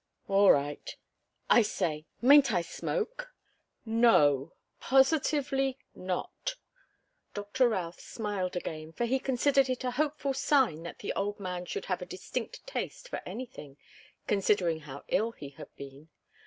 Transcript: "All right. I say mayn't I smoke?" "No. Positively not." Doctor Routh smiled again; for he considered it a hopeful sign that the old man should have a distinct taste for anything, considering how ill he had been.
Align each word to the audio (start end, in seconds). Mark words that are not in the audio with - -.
"All 0.27 0.51
right. 0.51 0.95
I 1.47 1.61
say 1.61 2.05
mayn't 2.23 2.51
I 2.51 2.63
smoke?" 2.63 3.31
"No. 3.85 4.53
Positively 4.79 5.77
not." 5.93 6.55
Doctor 7.35 7.69
Routh 7.69 7.99
smiled 7.99 8.55
again; 8.55 8.93
for 8.93 9.05
he 9.05 9.19
considered 9.19 9.69
it 9.69 9.83
a 9.83 9.91
hopeful 9.91 10.33
sign 10.33 10.81
that 10.81 10.97
the 10.97 11.13
old 11.13 11.39
man 11.39 11.65
should 11.65 11.85
have 11.85 12.01
a 12.01 12.07
distinct 12.07 12.65
taste 12.65 13.09
for 13.09 13.21
anything, 13.27 13.77
considering 14.25 14.79
how 14.79 15.03
ill 15.09 15.33
he 15.33 15.49
had 15.49 15.69
been. 15.75 16.09